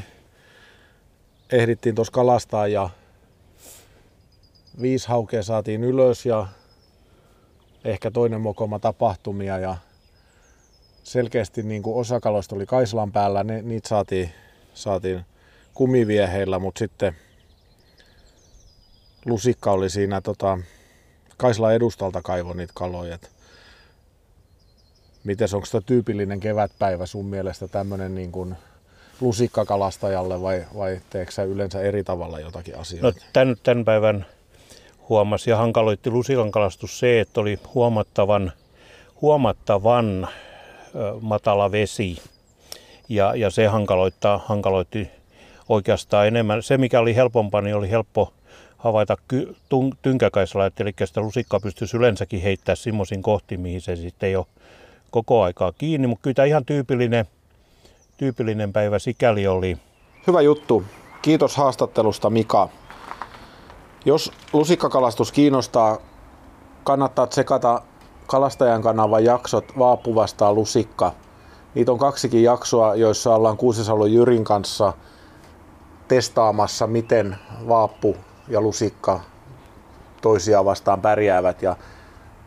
ehdittiin 1.53 1.95
tuossa 1.95 2.13
kalastaa 2.13 2.67
ja 2.67 2.91
viisi 4.81 5.09
haukea 5.09 5.43
saatiin 5.43 5.85
ylös 5.85 6.27
ja 6.27 6.47
ehkä 7.85 8.11
toinen 8.11 8.41
mokoma 8.41 8.79
tapahtumia 8.79 9.59
ja 9.59 9.77
selkeästi 11.03 11.63
niin 11.63 11.83
kuin 11.83 11.97
osa 11.97 12.21
kaloista 12.21 12.57
oli 12.57 12.67
Kaislan 12.67 13.13
päällä, 13.13 13.45
ne, 13.45 13.63
niitä 13.63 13.89
saatiin, 13.89 14.31
saatiin 14.75 15.25
kumivieheillä, 15.75 16.59
mutta 16.59 16.79
sitten 16.79 17.17
lusikka 19.27 19.73
oli 19.73 19.91
siinä 19.91 20.21
tota, 20.21 20.59
Kaislan 21.37 21.75
edustalta 21.75 22.23
kaivo 22.23 22.53
niitä 22.53 22.73
kaloja. 22.77 23.19
Miten 25.25 25.49
onko 25.55 25.67
tämä 25.71 25.83
tyypillinen 25.87 26.41
kevätpäivä 26.41 27.07
sun 27.07 27.27
mielestä 27.27 27.69
tämmöinen 27.69 28.15
niin 28.15 28.33
kuin 28.33 28.57
lusikkakalastajalle 29.21 30.43
vai, 30.43 30.65
vai 30.77 31.01
teekö 31.11 31.33
sä 31.33 31.43
yleensä 31.43 31.81
eri 31.81 32.05
tavalla 32.05 32.41
jotakin 32.41 32.79
asioita? 32.79 33.07
No, 33.07 33.27
tämän, 33.33 33.57
tämän 33.63 33.85
päivän 33.85 34.27
huomasi 35.09 35.51
ja 35.51 35.57
hankaloitti 35.57 36.11
lusikan 36.11 36.51
kalastus 36.51 36.99
se, 36.99 37.21
että 37.21 37.41
oli 37.41 37.59
huomattavan, 37.75 38.53
huomattavan 39.21 40.29
matala 41.21 41.73
vesi 41.73 42.19
ja, 43.09 43.35
ja 43.35 43.51
se 43.51 43.67
hankaloittaa, 43.67 44.45
hankaloitti 44.47 45.11
oikeastaan 45.69 46.27
enemmän. 46.27 46.63
Se 46.63 46.79
mikä 46.79 47.01
oli 47.01 47.15
helpompaa, 47.15 47.61
niin 47.61 47.77
oli 47.77 47.91
helppo 47.91 48.33
havaita 48.79 49.17
tynkäkaisella, 50.03 50.71
eli 50.81 50.95
sitä 51.05 51.21
lusikkaa 51.21 51.61
pystyisi 51.61 51.97
yleensäkin 51.97 52.43
heittämään 52.43 52.77
semmoisiin 52.77 53.23
kohtiin, 53.23 53.61
mihin 53.61 53.81
se 53.81 53.97
sitten 53.97 54.29
ei 54.29 54.37
ole 54.37 54.47
koko 55.11 55.43
aikaa 55.43 55.73
kiinni, 55.73 56.07
mutta 56.07 56.23
kyllä 56.23 56.35
tämä 56.35 56.47
ihan 56.47 56.65
tyypillinen, 56.65 57.25
tyypillinen 58.17 58.73
päivä 58.73 58.99
sikäli 58.99 59.47
oli. 59.47 59.79
Hyvä 60.27 60.41
juttu. 60.41 60.85
Kiitos 61.23 61.57
haastattelusta 61.57 62.31
Mika. 62.31 62.69
Jos 64.05 64.33
lusikkakalastus 64.53 65.33
kiinnostaa, 65.33 65.99
kannattaa 66.85 67.27
tsekata 67.27 67.83
Kalastajan 68.27 68.83
kanavan 68.83 69.25
jaksot 69.25 69.79
Vaapu 69.79 70.15
vastaa 70.15 70.53
lusikka. 70.53 71.13
Niitä 71.75 71.93
on 71.93 71.99
kaksikin 71.99 72.43
jaksoa, 72.43 72.95
joissa 72.95 73.35
ollaan 73.35 73.57
Kuusisalon 73.57 74.13
Jyrin 74.13 74.45
kanssa 74.45 74.93
testaamassa, 76.09 76.87
miten 76.87 77.37
vaappu 77.69 78.17
ja 78.49 78.61
lusikka 78.61 79.21
toisiaan 80.23 80.65
vastaan 80.65 81.03
pärjäävät. 81.03 81.63
Ja 81.63 81.77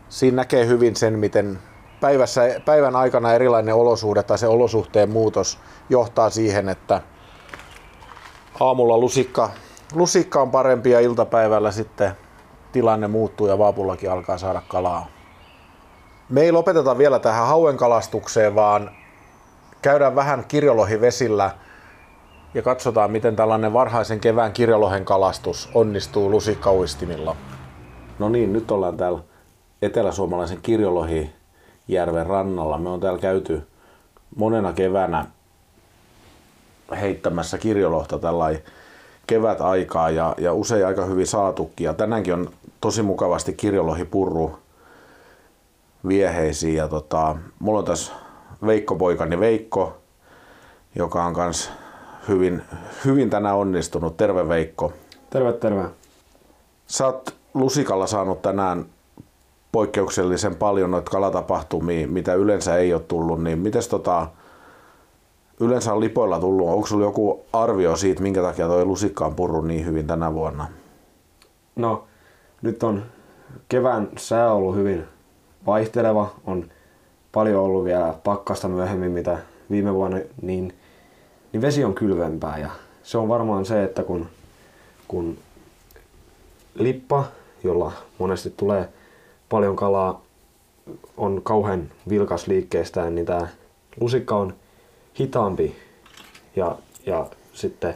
siinä 0.08 0.36
näkee 0.36 0.66
hyvin 0.66 0.96
sen, 0.96 1.18
miten 1.18 1.58
päivässä, 2.00 2.42
päivän 2.64 2.96
aikana 2.96 3.32
erilainen 3.32 3.74
olosuhde 3.74 4.22
tai 4.22 4.38
se 4.38 4.46
olosuhteen 4.46 5.10
muutos 5.10 5.58
johtaa 5.88 6.30
siihen, 6.30 6.68
että 6.68 7.00
aamulla 8.60 8.98
lusikka, 8.98 9.50
lusikka 9.94 10.42
on 10.42 10.50
parempi 10.50 10.90
ja 10.90 11.00
iltapäivällä 11.00 11.72
sitten 11.72 12.12
tilanne 12.72 13.08
muuttuu 13.08 13.46
ja 13.46 13.58
vaapullakin 13.58 14.10
alkaa 14.10 14.38
saada 14.38 14.62
kalaa. 14.68 15.06
Me 16.28 16.40
ei 16.40 16.52
lopeteta 16.52 16.98
vielä 16.98 17.18
tähän 17.18 17.46
hauen 17.46 17.76
kalastukseen, 17.76 18.54
vaan 18.54 18.90
käydään 19.82 20.14
vähän 20.14 20.44
kirjolohivesillä 20.48 21.50
ja 22.54 22.62
katsotaan, 22.62 23.10
miten 23.10 23.36
tällainen 23.36 23.72
varhaisen 23.72 24.20
kevään 24.20 24.52
kirjolohen 24.52 25.04
kalastus 25.04 25.70
onnistuu 25.74 26.30
lusikkauistimilla. 26.30 27.36
No 28.18 28.28
niin, 28.28 28.52
nyt 28.52 28.70
ollaan 28.70 28.96
täällä 28.96 29.20
eteläsuomalaisen 29.82 30.58
kirjolohi 30.62 31.32
järven 31.88 32.26
rannalla. 32.26 32.78
Me 32.78 32.88
on 32.88 33.00
täällä 33.00 33.18
käyty 33.18 33.66
monena 34.36 34.72
keväänä 34.72 35.26
heittämässä 37.00 37.58
kirjolohta 37.58 38.18
tällä 38.18 38.46
kevät 39.26 39.60
aikaa 39.60 40.10
ja, 40.10 40.34
ja 40.38 40.52
usein 40.52 40.86
aika 40.86 41.04
hyvin 41.04 41.26
saatukin. 41.26 41.84
Ja 41.84 41.94
tänäänkin 41.94 42.34
on 42.34 42.50
tosi 42.80 43.02
mukavasti 43.02 43.52
kirjolohi 43.52 44.04
purru 44.04 44.58
vieheisiin. 46.08 46.76
Ja 46.76 46.88
tota, 46.88 47.36
mulla 47.58 47.78
on 47.78 47.84
tässä 47.84 48.12
Veikko 48.66 48.96
poikani 48.96 49.40
Veikko, 49.40 49.96
joka 50.94 51.24
on 51.24 51.34
kans 51.34 51.70
hyvin, 52.30 52.62
hyvin 53.04 53.30
tänään 53.30 53.56
onnistunut. 53.56 54.16
Terve 54.16 54.48
Veikko. 54.48 54.92
Terve, 55.30 55.52
terve. 55.52 55.84
Sä 56.86 57.06
oot 57.06 57.34
lusikalla 57.54 58.06
saanut 58.06 58.42
tänään 58.42 58.84
poikkeuksellisen 59.72 60.56
paljon 60.56 60.90
noita 60.90 61.10
kalatapahtumia, 61.10 62.08
mitä 62.08 62.34
yleensä 62.34 62.76
ei 62.76 62.94
ole 62.94 63.02
tullut, 63.02 63.42
niin 63.42 63.58
miten 63.58 63.82
tota, 63.90 64.26
yleensä 65.60 65.92
on 65.92 66.00
lipoilla 66.00 66.40
tullut? 66.40 66.68
Onko 66.68 66.86
sulla 66.86 67.04
joku 67.04 67.44
arvio 67.52 67.96
siitä, 67.96 68.22
minkä 68.22 68.42
takia 68.42 68.66
toi 68.66 68.84
lusikka 68.84 69.26
on 69.26 69.34
purru 69.34 69.60
niin 69.60 69.86
hyvin 69.86 70.06
tänä 70.06 70.34
vuonna? 70.34 70.66
No, 71.76 72.04
nyt 72.62 72.82
on 72.82 73.02
kevään 73.68 74.08
sää 74.16 74.52
ollut 74.52 74.76
hyvin 74.76 75.04
vaihteleva. 75.66 76.30
On 76.46 76.68
paljon 77.32 77.64
ollut 77.64 77.84
vielä 77.84 78.14
pakkasta 78.24 78.68
myöhemmin, 78.68 79.10
mitä 79.10 79.38
viime 79.70 79.94
vuonna, 79.94 80.18
niin, 80.42 80.74
niin 81.52 81.60
vesi 81.60 81.84
on 81.84 81.94
kylvempää. 81.94 82.58
Ja 82.58 82.70
se 83.02 83.18
on 83.18 83.28
varmaan 83.28 83.64
se, 83.64 83.84
että 83.84 84.02
kun, 84.02 84.26
kun 85.08 85.38
lippa, 86.74 87.24
jolla 87.64 87.92
monesti 88.18 88.50
tulee 88.56 88.88
paljon 89.48 89.76
kalaa, 89.76 90.22
on 91.16 91.40
kauhean 91.42 91.90
vilkas 92.08 92.46
liikkeestään, 92.46 93.14
niin 93.14 93.26
tämä 93.26 93.48
lusikka 94.00 94.36
on 94.36 94.54
hitaampi 95.20 95.76
ja, 96.56 96.78
ja 97.06 97.26
sitten 97.52 97.94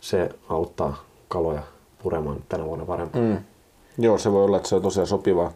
se 0.00 0.30
auttaa 0.48 1.04
kaloja 1.28 1.62
puremaan 2.02 2.44
tänä 2.48 2.64
vuonna 2.64 2.84
paremmin. 2.84 3.22
Mm. 3.22 3.38
Joo, 3.98 4.18
se 4.18 4.32
voi 4.32 4.44
olla, 4.44 4.56
että 4.56 4.68
se 4.68 4.76
on 4.76 4.82
tosiaan 4.82 5.06
sopiva 5.06 5.52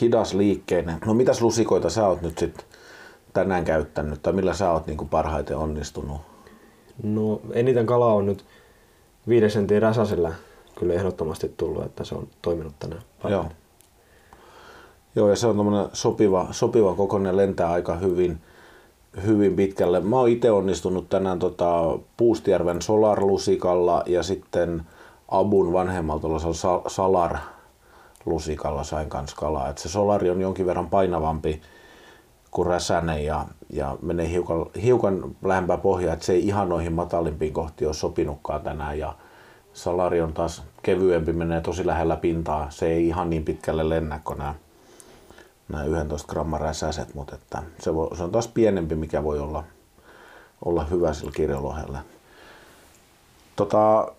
hidas 0.00 0.34
liikkeinen. 0.34 0.98
No 1.06 1.14
mitäs 1.14 1.42
lusikoita 1.42 1.90
sä 1.90 2.06
oot 2.06 2.22
nyt 2.22 2.38
sitten 2.38 2.64
tänään 3.32 3.64
käyttänyt 3.64 4.22
tai 4.22 4.32
millä 4.32 4.54
sä 4.54 4.70
oot 4.70 4.86
niin 4.86 5.08
parhaiten 5.08 5.56
onnistunut? 5.56 6.33
No 7.02 7.40
eniten 7.52 7.86
kalaa 7.86 8.14
on 8.14 8.26
nyt 8.26 8.44
viiden 9.28 9.50
sentin 9.50 9.82
räsäsellä 9.82 10.32
kyllä 10.78 10.94
ehdottomasti 10.94 11.54
tullut, 11.56 11.84
että 11.84 12.04
se 12.04 12.14
on 12.14 12.28
toiminut 12.42 12.74
tänään 12.78 13.02
Joo. 13.28 13.46
Joo, 15.16 15.28
ja 15.28 15.36
se 15.36 15.46
on 15.46 15.56
tämmöinen 15.56 15.88
sopiva, 15.92 16.48
sopiva 16.50 16.94
kokoinen, 16.94 17.36
lentää 17.36 17.72
aika 17.72 17.94
hyvin, 17.94 18.38
hyvin 19.26 19.56
pitkälle. 19.56 20.00
Mä 20.00 20.16
oon 20.16 20.28
itse 20.28 20.50
onnistunut 20.50 21.08
tänään 21.08 21.38
tota, 21.38 21.98
Puustijärven 22.16 22.82
Solar-lusikalla 22.82 24.02
ja 24.06 24.22
sitten 24.22 24.82
Abun 25.28 25.72
vanhemmalta 25.72 26.28
Salar 26.86 27.36
lusikalla 28.26 28.84
sain 28.84 29.08
kanssa 29.08 29.36
kalaa. 29.36 29.68
Et 29.68 29.78
se 29.78 29.88
solari 29.88 30.30
on 30.30 30.40
jonkin 30.40 30.66
verran 30.66 30.90
painavampi 30.90 31.62
kuin 32.54 32.66
räsänen 32.66 33.24
ja, 33.24 33.46
ja 33.70 33.96
menee 34.02 34.28
hiukan, 34.28 34.66
hiukan 34.82 35.36
lähempää 35.42 35.76
pohjaa, 35.76 36.14
että 36.14 36.26
se 36.26 36.32
ei 36.32 36.46
ihan 36.46 36.68
noihin 36.68 36.92
matalimpiin 36.92 37.52
kohtiin 37.52 37.88
ole 37.88 37.94
sopinutkaan 37.94 38.62
tänään. 38.62 38.98
Ja 38.98 39.14
salari 39.72 40.20
on 40.20 40.32
taas 40.32 40.62
kevyempi, 40.82 41.32
menee 41.32 41.60
tosi 41.60 41.86
lähellä 41.86 42.16
pintaa. 42.16 42.70
Se 42.70 42.86
ei 42.86 43.08
ihan 43.08 43.30
niin 43.30 43.44
pitkälle 43.44 43.88
lennä 43.88 44.20
kuin 44.24 44.38
nämä, 44.38 44.54
nämä 45.68 45.84
11 45.84 46.32
gramman 46.32 46.60
räsäset, 46.60 47.14
mutta 47.14 47.34
että 47.34 47.62
se, 47.78 47.94
voi, 47.94 48.16
se, 48.16 48.22
on 48.22 48.32
taas 48.32 48.48
pienempi, 48.48 48.94
mikä 48.94 49.24
voi 49.24 49.38
olla, 49.38 49.64
olla 50.64 50.84
hyvä 50.84 51.12
sillä 51.12 51.32
kirjolohelle. 51.32 51.98
Tota, 53.56 54.12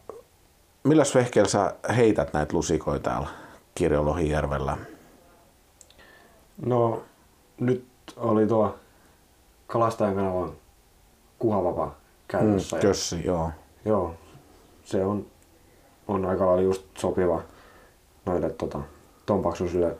milläs 0.83 1.15
vehkeellä 1.15 1.49
sä 1.49 1.75
heität 1.95 2.33
näitä 2.33 2.55
lusikoita 2.55 3.09
täällä 3.09 3.27
Kirjolohijärvellä? 3.75 4.77
No 6.65 7.03
nyt 7.59 7.94
oli 8.17 8.47
tuo 8.47 8.75
Kalastajan 9.67 10.15
kanavan 10.15 10.51
kuhavapa 11.39 11.95
käytössä. 12.27 12.75
Mm, 12.75 12.81
kössi, 12.81 13.25
joo. 13.25 13.51
Joo, 13.85 14.13
se 14.83 15.05
on, 15.05 15.25
on 16.07 16.25
aika 16.25 16.45
lailla 16.45 16.61
just 16.61 16.83
sopiva 16.97 17.41
noille 18.25 18.49
tota, 18.49 18.79
ton 19.25 19.41
paksuisille 19.41 19.97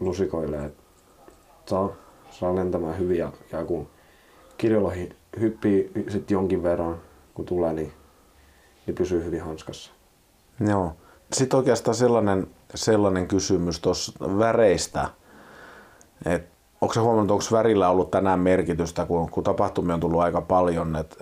lusikoille, 0.00 0.64
että 0.64 0.82
saa, 1.66 1.88
saa 2.30 2.54
lentämään 2.54 2.98
hyvin 2.98 3.18
ja, 3.18 3.32
ja 3.52 3.64
kun 3.64 3.88
kirjolohi 4.58 5.16
hyppii 5.40 5.92
sit 6.08 6.30
jonkin 6.30 6.62
verran, 6.62 7.00
kun 7.34 7.44
tulee, 7.44 7.72
niin, 7.72 7.92
niin 8.86 8.94
pysyy 8.94 9.24
hyvin 9.24 9.42
hanskassa. 9.42 9.90
Joo. 10.60 10.92
Sitten 11.32 11.56
oikeastaan 11.56 11.94
sellainen, 11.94 12.46
sellainen 12.74 13.28
kysymys 13.28 13.80
tuossa 13.80 14.12
väreistä, 14.38 15.08
että 16.26 16.53
onko 16.84 16.94
se 16.94 17.00
huomannut, 17.00 17.30
onko 17.30 17.44
värillä 17.56 17.88
ollut 17.88 18.10
tänään 18.10 18.40
merkitystä, 18.40 19.06
kun, 19.06 19.30
kun 19.30 19.44
tapahtumia 19.44 19.94
on 19.94 20.00
tullut 20.00 20.20
aika 20.20 20.40
paljon, 20.40 20.96
että 20.96 21.16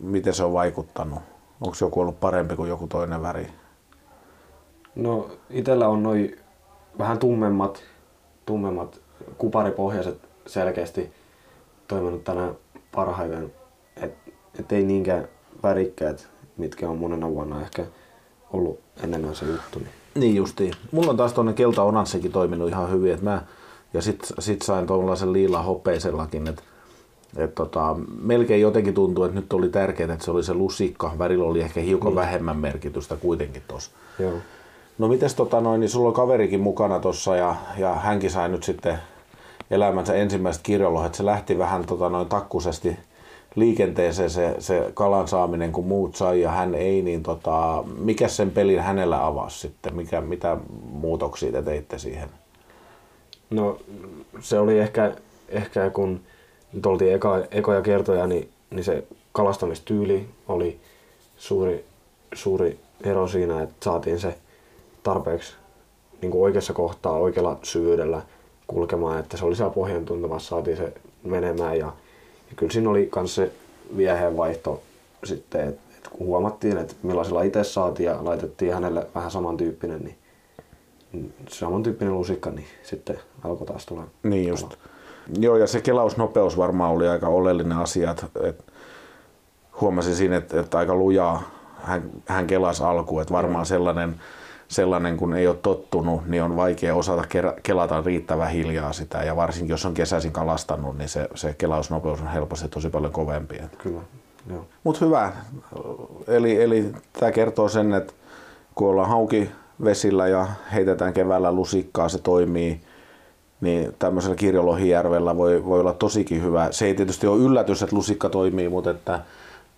miten 0.00 0.34
se 0.34 0.44
on 0.44 0.52
vaikuttanut? 0.52 1.18
Onko 1.60 1.76
joku 1.80 2.00
ollut 2.00 2.20
parempi 2.20 2.56
kuin 2.56 2.68
joku 2.68 2.86
toinen 2.86 3.22
väri? 3.22 3.46
No 4.94 5.30
itellä 5.50 5.88
on 5.88 6.02
noin 6.02 6.38
vähän 6.98 7.18
tummemmat, 7.18 7.82
tummemmat 8.46 9.00
kuparipohjaiset 9.38 10.28
selkeästi 10.46 11.12
toiminut 11.88 12.24
tänään 12.24 12.54
parhaiten. 12.92 13.52
Et, 13.96 14.14
et 14.58 14.72
ei 14.72 14.84
niinkään 14.84 15.28
värikkäät, 15.62 16.28
mitkä 16.56 16.88
on 16.88 16.98
monena 16.98 17.30
vuonna 17.30 17.62
ehkä 17.62 17.86
ollut 18.52 18.80
enemmän 19.04 19.34
se 19.34 19.46
juttu. 19.46 19.78
Niin, 19.78 19.90
niin 20.14 20.36
justiin. 20.36 20.74
Mulla 20.92 21.10
on 21.10 21.16
taas 21.16 21.32
tuonne 21.32 21.52
kelta 21.52 21.82
toiminut 22.32 22.68
ihan 22.68 22.90
hyvin. 22.90 23.14
Et 23.14 23.22
mä, 23.22 23.42
ja 23.94 24.02
sit, 24.02 24.32
sit 24.38 24.62
sain 24.62 24.86
tuollaisen 24.86 25.32
liila 25.32 25.62
hopeisellakin, 25.62 26.48
että 26.48 26.62
et 27.36 27.54
tota, 27.54 27.96
melkein 28.22 28.60
jotenkin 28.60 28.94
tuntuu, 28.94 29.24
että 29.24 29.40
nyt 29.40 29.52
oli 29.52 29.68
tärkeää, 29.68 30.12
että 30.12 30.24
se 30.24 30.30
oli 30.30 30.44
se 30.44 30.54
lusikka. 30.54 31.12
Värillä 31.18 31.44
oli 31.44 31.60
ehkä 31.60 31.80
hiukan 31.80 32.12
mm. 32.12 32.16
vähemmän 32.16 32.56
merkitystä 32.56 33.16
kuitenkin 33.16 33.62
tuossa. 33.68 33.90
No 34.98 35.08
mites 35.08 35.34
tota 35.34 35.60
noin, 35.60 35.80
niin 35.80 35.90
sulla 35.90 36.08
on 36.08 36.14
kaverikin 36.14 36.60
mukana 36.60 37.00
tuossa 37.00 37.36
ja, 37.36 37.56
ja 37.78 37.94
hänkin 37.94 38.30
sai 38.30 38.48
nyt 38.48 38.62
sitten 38.62 38.98
elämänsä 39.70 40.14
ensimmäiset 40.14 40.62
kirjolohet. 40.62 41.14
Se 41.14 41.24
lähti 41.24 41.58
vähän 41.58 41.86
tota 41.86 42.08
noin 42.08 42.28
takkusesti 42.28 42.96
liikenteeseen 43.54 44.30
se, 44.30 44.56
se 44.58 44.90
kalan 44.94 45.28
saaminen, 45.28 45.72
kun 45.72 45.86
muut 45.86 46.16
sai 46.16 46.40
ja 46.40 46.50
hän 46.50 46.74
ei, 46.74 47.02
niin 47.02 47.22
tota, 47.22 47.84
mikä 47.98 48.28
sen 48.28 48.50
pelin 48.50 48.80
hänellä 48.80 49.26
avasi 49.26 49.58
sitten? 49.58 49.96
Mikä, 49.96 50.20
mitä 50.20 50.56
muutoksia 50.92 51.52
te 51.52 51.62
teitte 51.62 51.98
siihen? 51.98 52.28
No 53.50 53.78
se 54.40 54.58
oli 54.58 54.78
ehkä, 54.78 55.16
ehkä 55.48 55.90
kun 55.90 56.20
nyt 56.72 56.86
oltiin 56.86 57.14
eka, 57.14 57.38
ekoja 57.50 57.82
kertoja, 57.82 58.26
niin, 58.26 58.48
niin 58.70 58.84
se 58.84 59.04
kalastamistyyli 59.32 60.28
oli 60.48 60.80
suuri, 61.36 61.84
suuri 62.34 62.78
ero 63.04 63.28
siinä, 63.28 63.62
että 63.62 63.84
saatiin 63.84 64.20
se 64.20 64.38
tarpeeksi 65.02 65.54
niin 66.22 66.30
kuin 66.30 66.42
oikeassa 66.42 66.72
kohtaa 66.72 67.12
oikealla 67.12 67.58
syvyydellä 67.62 68.22
kulkemaan, 68.66 69.20
että 69.20 69.36
se 69.36 69.44
oli 69.44 69.56
siellä 69.56 69.74
pohjan 69.74 70.04
tuntumassa, 70.04 70.48
saatiin 70.48 70.76
se 70.76 70.92
menemään 71.22 71.78
ja, 71.78 71.86
ja 72.50 72.56
kyllä 72.56 72.72
siinä 72.72 72.90
oli 72.90 73.10
myös 73.16 73.34
se 73.34 73.52
vieheen 73.96 74.36
vaihto 74.36 74.82
sitten, 75.24 75.68
että, 75.68 75.80
että 75.96 76.10
kun 76.10 76.26
huomattiin, 76.26 76.78
että 76.78 76.94
millaisella 77.02 77.42
itse 77.42 77.64
saatiin 77.64 78.06
ja 78.06 78.24
laitettiin 78.24 78.74
hänelle 78.74 79.06
vähän 79.14 79.30
samantyyppinen, 79.30 80.00
niin 80.00 80.16
samantyyppinen 81.48 82.14
lusikka, 82.14 82.50
niin 82.50 82.66
sitten 82.82 83.18
alkoi 83.44 83.66
taas 83.66 83.86
tulla. 83.86 84.06
Niin 84.22 84.48
just. 84.48 84.74
Joo, 85.38 85.56
ja 85.56 85.66
se 85.66 85.80
kelausnopeus 85.80 86.56
varmaan 86.56 86.92
oli 86.92 87.08
aika 87.08 87.28
oleellinen 87.28 87.78
asia. 87.78 88.10
Että, 88.10 88.26
että 88.42 88.64
huomasin 89.80 90.14
siinä, 90.14 90.36
että, 90.36 90.60
että 90.60 90.78
aika 90.78 90.94
lujaa 90.94 91.42
hän, 91.82 92.02
hän 92.26 92.46
kelasi 92.46 92.82
alkuun, 92.82 93.22
että 93.22 93.34
varmaan 93.34 93.66
sellainen, 93.66 94.14
sellainen, 94.68 95.16
kun 95.16 95.34
ei 95.34 95.46
ole 95.46 95.56
tottunut, 95.56 96.26
niin 96.26 96.42
on 96.42 96.56
vaikea 96.56 96.94
osata 96.94 97.24
kelata 97.62 98.02
riittävän 98.06 98.50
hiljaa 98.50 98.92
sitä. 98.92 99.22
Ja 99.22 99.36
varsinkin 99.36 99.72
jos 99.72 99.86
on 99.86 99.94
kesäisin 99.94 100.32
kalastanut, 100.32 100.98
niin 100.98 101.08
se, 101.08 101.28
se 101.34 101.54
kelausnopeus 101.58 102.20
on 102.20 102.26
helposti 102.26 102.68
tosi 102.68 102.90
paljon 102.90 103.12
kovempi. 103.12 103.60
Kyllä, 103.78 104.00
Mutta 104.84 105.04
hyvä. 105.04 105.32
Eli, 106.26 106.62
eli 106.62 106.92
tämä 107.20 107.32
kertoo 107.32 107.68
sen, 107.68 107.94
että 107.94 108.12
kun 108.74 108.88
ollaan 108.88 109.08
hauki 109.08 109.50
vesillä 109.84 110.28
ja 110.28 110.46
heitetään 110.72 111.12
keväällä 111.12 111.52
lusikkaa, 111.52 112.08
se 112.08 112.18
toimii, 112.18 112.80
niin 113.60 113.94
tämmöisellä 113.98 114.36
kirjolohijärvellä 114.36 115.36
voi, 115.36 115.64
voi 115.64 115.80
olla 115.80 115.92
tosikin 115.92 116.42
hyvä. 116.42 116.68
Se 116.70 116.86
ei 116.86 116.94
tietysti 116.94 117.26
ole 117.26 117.40
yllätys, 117.40 117.82
että 117.82 117.96
lusikka 117.96 118.28
toimii, 118.28 118.68
mutta 118.68 118.90
että 118.90 119.20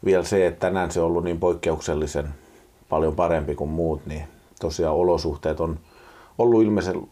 vielä 0.04 0.24
se, 0.24 0.46
että 0.46 0.60
tänään 0.60 0.90
se 0.90 1.00
on 1.00 1.06
ollut 1.06 1.24
niin 1.24 1.40
poikkeuksellisen 1.40 2.28
paljon 2.88 3.14
parempi 3.14 3.54
kuin 3.54 3.70
muut, 3.70 4.06
niin 4.06 4.24
tosiaan 4.60 4.96
olosuhteet 4.96 5.60
on 5.60 5.78
ollut 6.38 6.62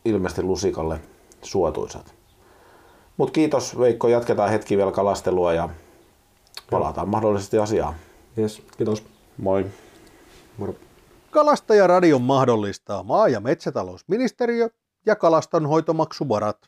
ilmeisesti 0.05 0.43
lusikalle 0.43 1.01
suotuisat. 1.43 2.15
Mutta 3.17 3.33
kiitos 3.33 3.79
Veikko, 3.79 4.09
jatketaan 4.09 4.51
hetki 4.51 4.77
vielä 4.77 4.93
kalastelua 4.93 5.53
ja 5.53 5.69
palataan 6.71 7.07
Joo. 7.07 7.11
mahdollisesti 7.11 7.59
asiaan. 7.59 7.95
Yes, 8.39 8.63
kiitos. 8.77 9.05
Moi. 9.39 9.67
Moro. 10.59 10.75
Kalastajaradion 11.31 12.23
mahdollistaa 12.23 13.03
maa- 13.03 13.29
ja 13.29 13.41
metsätalousministeriö 13.41 14.69
ja 15.07 15.17
kalastonhoitomaksuvarat. 15.17 16.59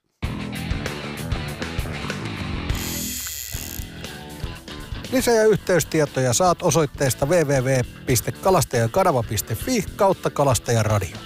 Lisä- 5.13 5.31
ja 5.31 5.45
yhteystietoja 5.45 6.33
saat 6.33 6.63
osoitteesta 6.63 7.27
www.kalastajakanava.fi 7.27 9.85
kautta 9.97 10.31
kalastajaradio. 10.31 11.17